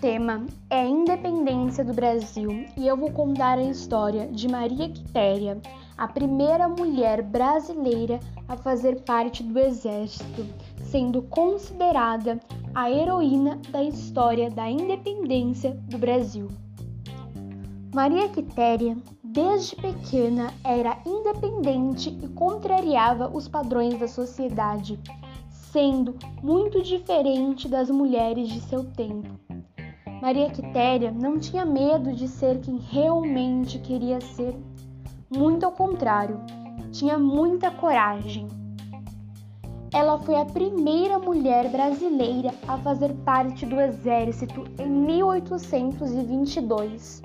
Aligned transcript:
tema 0.00 0.46
é 0.70 0.86
independência 0.86 1.84
do 1.84 1.92
Brasil 1.92 2.66
e 2.76 2.86
eu 2.86 2.96
vou 2.96 3.10
contar 3.10 3.58
a 3.58 3.64
história 3.64 4.28
de 4.28 4.48
Maria 4.48 4.88
Quitéria, 4.88 5.60
a 5.98 6.06
primeira 6.06 6.68
mulher 6.68 7.20
brasileira 7.20 8.20
a 8.46 8.56
fazer 8.56 9.02
parte 9.02 9.42
do 9.42 9.58
exército, 9.58 10.46
sendo 10.84 11.22
considerada 11.22 12.38
a 12.72 12.90
heroína 12.90 13.60
da 13.70 13.82
história 13.82 14.48
da 14.48 14.70
independência 14.70 15.72
do 15.88 15.98
Brasil. 15.98 16.46
Maria 17.92 18.28
Quitéria, 18.28 18.96
desde 19.24 19.74
pequena, 19.74 20.54
era 20.62 20.96
independente 21.04 22.16
e 22.22 22.28
contrariava 22.28 23.28
os 23.28 23.48
padrões 23.48 23.98
da 23.98 24.06
sociedade, 24.06 24.96
sendo 25.72 26.14
muito 26.42 26.82
diferente 26.82 27.66
das 27.68 27.88
mulheres 27.90 28.48
de 28.48 28.60
seu 28.60 28.84
tempo. 28.84 29.28
Maria 30.20 30.50
Quitéria 30.50 31.10
não 31.10 31.38
tinha 31.38 31.64
medo 31.64 32.12
de 32.12 32.28
ser 32.28 32.60
quem 32.60 32.76
realmente 32.76 33.78
queria 33.78 34.20
ser. 34.20 34.54
Muito 35.34 35.64
ao 35.64 35.72
contrário, 35.72 36.38
tinha 36.90 37.18
muita 37.18 37.70
coragem. 37.70 38.46
Ela 39.92 40.18
foi 40.18 40.36
a 40.36 40.44
primeira 40.44 41.18
mulher 41.18 41.70
brasileira 41.70 42.52
a 42.68 42.76
fazer 42.78 43.14
parte 43.24 43.64
do 43.64 43.80
exército 43.80 44.64
em 44.78 44.88
1822, 44.88 47.22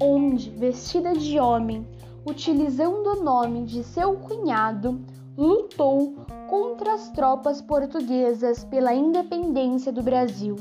onde, 0.00 0.50
vestida 0.50 1.14
de 1.14 1.40
homem, 1.40 1.84
utilizando 2.26 3.06
o 3.06 3.24
nome 3.24 3.64
de 3.64 3.82
seu 3.82 4.16
cunhado, 4.16 5.00
lutou 5.38 6.16
contra 6.48 6.94
as 6.94 7.12
tropas 7.12 7.62
portuguesas 7.62 8.64
pela 8.64 8.92
independência 8.92 9.92
do 9.92 10.02
Brasil. 10.02 10.56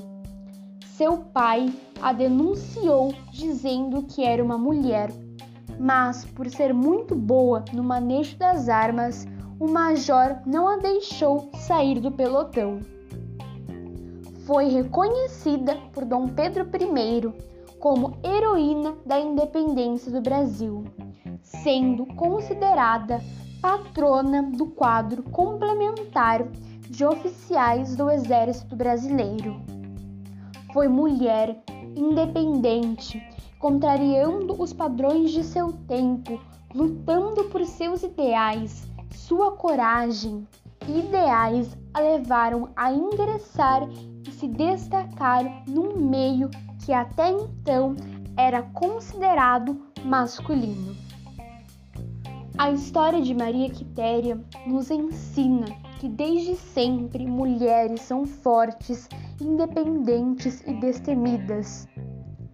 Seu 0.86 1.18
pai 1.18 1.74
a 2.00 2.14
denunciou 2.14 3.12
dizendo 3.32 4.04
que 4.04 4.24
era 4.24 4.44
uma 4.44 4.56
mulher, 4.56 5.10
mas 5.80 6.26
por 6.26 6.48
ser 6.48 6.76
muito 6.76 7.16
boa 7.16 7.66
no 7.74 7.84
manejo 7.84 8.38
das 8.38 8.70
armas, 8.70 9.26
o 9.60 9.68
major 9.68 10.40
não 10.46 10.68
a 10.68 10.78
deixou 10.78 11.50
sair 11.56 12.00
do 12.00 12.12
pelotão. 12.12 12.80
Foi 14.46 14.68
reconhecida 14.68 15.76
por 15.92 16.06
Dom 16.06 16.28
Pedro 16.28 16.70
I 16.72 17.34
como 17.80 18.16
heroína 18.24 18.94
da 19.04 19.20
independência 19.20 20.12
do 20.12 20.22
Brasil, 20.22 20.84
sendo 21.42 22.06
considerada 22.16 23.20
patrona 23.62 24.44
do 24.44 24.68
quadro 24.68 25.24
complementar 25.24 26.44
de 26.90 27.06
oficiais 27.06 27.96
do 27.96 28.10
Exército 28.10 28.76
Brasileiro 28.76 29.62
foi 30.74 30.88
mulher, 30.88 31.64
independente, 31.96 33.22
contrariando 33.58 34.62
os 34.62 34.72
padrões 34.72 35.32
de 35.32 35.44
seu 35.44 35.74
tempo, 35.74 36.40
lutando 36.74 37.46
por 37.46 37.66
seus 37.66 38.04
ideais. 38.04 38.88
Sua 39.10 39.54
coragem 39.54 40.48
ideais 40.88 41.76
a 41.94 42.00
levaram 42.00 42.70
a 42.76 42.92
ingressar 42.94 43.90
e 44.26 44.32
se 44.32 44.48
destacar 44.48 45.64
num 45.68 45.98
meio 45.98 46.50
que 46.86 46.94
até 46.94 47.32
então 47.32 47.96
era 48.38 48.62
considerado 48.62 49.82
masculino. 50.06 50.96
A 52.60 52.72
história 52.72 53.22
de 53.22 53.36
Maria 53.36 53.70
Quitéria 53.70 54.44
nos 54.66 54.90
ensina 54.90 55.68
que 56.00 56.10
desde 56.10 56.56
sempre 56.56 57.24
mulheres 57.28 58.02
são 58.02 58.26
fortes, 58.26 59.08
independentes 59.40 60.64
e 60.66 60.74
destemidas, 60.74 61.88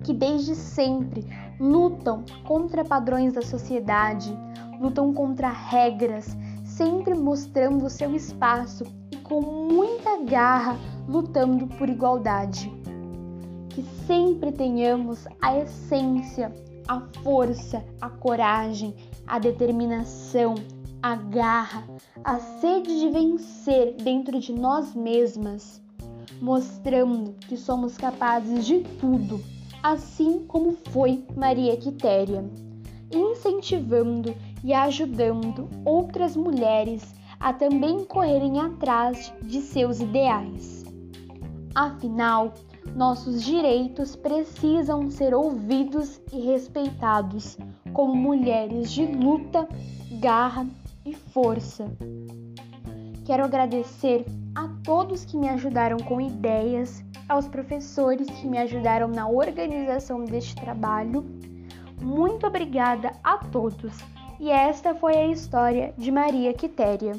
que 0.04 0.14
desde 0.14 0.56
sempre 0.56 1.26
lutam 1.58 2.26
contra 2.46 2.84
padrões 2.84 3.32
da 3.32 3.42
sociedade, 3.42 4.38
lutam 4.78 5.14
contra 5.14 5.50
regras, 5.50 6.36
sempre 6.66 7.14
mostrando 7.16 7.90
seu 7.90 8.14
espaço 8.14 8.84
e 9.10 9.16
com 9.16 9.40
muita 9.40 10.22
garra 10.22 10.78
lutando 11.08 11.66
por 11.78 11.88
igualdade. 11.88 12.70
Que 13.70 13.82
sempre 14.06 14.52
tenhamos 14.52 15.26
a 15.42 15.58
essência, 15.60 16.54
a 16.90 17.00
força, 17.24 17.82
a 18.02 18.10
coragem, 18.10 18.94
a 19.28 19.40
determinação, 19.40 20.56
a 21.02 21.16
garra, 21.16 21.84
a 22.24 22.40
sede 22.40 23.00
de 23.00 23.10
vencer 23.10 23.96
dentro 23.96 24.40
de 24.40 24.54
nós 24.54 24.96
mesmas, 24.96 25.82
mostrando 26.42 27.34
que 27.48 27.58
somos 27.58 27.98
capazes 27.98 28.66
de 28.66 28.80
tudo, 29.00 29.42
assim 29.82 30.46
como 30.48 30.78
foi 30.92 31.26
Maria 31.36 31.76
Quitéria, 31.78 32.44
incentivando 33.12 34.34
e 34.64 34.74
ajudando 34.74 35.70
outras 35.84 36.36
mulheres 36.36 37.14
a 37.40 37.52
também 37.52 38.06
correrem 38.06 38.60
atrás 38.60 39.34
de 39.42 39.62
seus 39.62 40.00
ideais. 40.00 40.86
Afinal, 41.76 42.54
nossos 42.96 43.44
direitos 43.44 44.16
precisam 44.16 45.10
ser 45.10 45.34
ouvidos 45.34 46.22
e 46.32 46.40
respeitados 46.42 47.58
como 47.94 48.16
mulheres 48.16 48.92
de 48.92 49.06
luta, 49.06 49.68
garra 50.20 50.68
e 51.06 51.14
força. 51.14 51.86
Quero 53.26 53.46
agradecer 53.46 54.26
a 54.56 54.68
todos 54.84 55.26
que 55.26 55.38
me 55.38 55.50
ajudaram 55.50 55.98
com 55.98 56.20
ideias, 56.20 57.04
aos 57.28 57.48
professores 57.48 58.30
que 58.30 58.48
me 58.48 58.58
ajudaram 58.58 59.08
na 59.08 59.28
organização 59.28 60.26
deste 60.26 60.56
trabalho. 60.56 61.26
Muito 62.02 62.46
obrigada 62.46 63.14
a 63.24 63.38
todos! 63.38 63.98
E 64.40 64.50
esta 64.50 64.94
foi 64.94 65.16
a 65.16 65.28
história 65.28 65.94
de 65.98 66.12
Maria 66.12 66.54
Quitéria. 66.54 67.14